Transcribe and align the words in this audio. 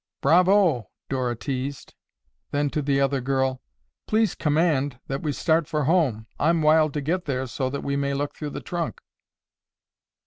"Bravo!" 0.19 0.89
Dora 1.09 1.35
teased. 1.35 1.93
Then, 2.49 2.71
to 2.71 2.81
the 2.81 2.99
other 2.99 3.21
girl, 3.21 3.61
"Please 4.07 4.33
command 4.33 4.99
that 5.05 5.21
we 5.21 5.31
start 5.31 5.67
for 5.67 5.83
home. 5.83 6.25
I'm 6.39 6.63
wild 6.63 6.95
to 6.95 7.01
get 7.01 7.25
there 7.25 7.45
so 7.45 7.69
that 7.69 7.83
we 7.83 7.95
may 7.95 8.15
look 8.15 8.33
through 8.33 8.49
the 8.49 8.61
trunk." 8.61 8.99